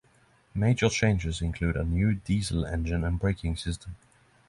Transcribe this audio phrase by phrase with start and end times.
[0.55, 3.95] Major changes include a new diesel engine and braking system.